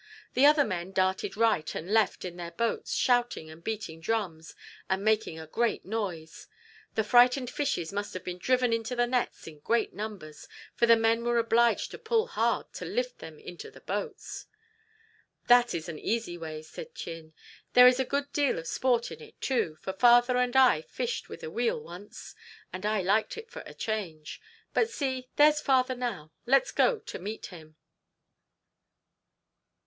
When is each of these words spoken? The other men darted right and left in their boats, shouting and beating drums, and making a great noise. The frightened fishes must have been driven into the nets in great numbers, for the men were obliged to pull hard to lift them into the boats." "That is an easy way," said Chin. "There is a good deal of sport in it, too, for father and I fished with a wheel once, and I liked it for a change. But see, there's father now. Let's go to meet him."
The 0.33 0.47
other 0.47 0.63
men 0.65 0.93
darted 0.93 1.37
right 1.37 1.75
and 1.75 1.93
left 1.93 2.25
in 2.25 2.35
their 2.35 2.49
boats, 2.49 2.91
shouting 2.95 3.51
and 3.51 3.63
beating 3.63 3.99
drums, 4.01 4.55
and 4.89 5.03
making 5.05 5.39
a 5.39 5.45
great 5.45 5.85
noise. 5.85 6.47
The 6.95 7.03
frightened 7.03 7.51
fishes 7.51 7.93
must 7.93 8.15
have 8.15 8.23
been 8.23 8.39
driven 8.39 8.73
into 8.73 8.95
the 8.95 9.05
nets 9.05 9.45
in 9.45 9.59
great 9.59 9.93
numbers, 9.93 10.47
for 10.73 10.87
the 10.87 10.95
men 10.95 11.23
were 11.23 11.37
obliged 11.37 11.91
to 11.91 11.99
pull 11.99 12.25
hard 12.25 12.73
to 12.73 12.83
lift 12.85 13.19
them 13.19 13.37
into 13.37 13.69
the 13.69 13.79
boats." 13.81 14.47
"That 15.45 15.75
is 15.75 15.87
an 15.87 15.99
easy 15.99 16.35
way," 16.35 16.63
said 16.63 16.95
Chin. 16.95 17.33
"There 17.73 17.85
is 17.85 17.99
a 17.99 18.03
good 18.03 18.33
deal 18.33 18.57
of 18.57 18.65
sport 18.65 19.11
in 19.11 19.21
it, 19.21 19.39
too, 19.39 19.77
for 19.81 19.93
father 19.93 20.35
and 20.37 20.55
I 20.55 20.81
fished 20.81 21.29
with 21.29 21.43
a 21.43 21.51
wheel 21.51 21.79
once, 21.79 22.33
and 22.73 22.87
I 22.87 23.03
liked 23.03 23.37
it 23.37 23.51
for 23.51 23.61
a 23.67 23.75
change. 23.75 24.41
But 24.73 24.89
see, 24.89 25.29
there's 25.35 25.61
father 25.61 25.93
now. 25.93 26.31
Let's 26.47 26.71
go 26.71 26.97
to 26.97 27.19
meet 27.19 27.45
him." 27.53 27.75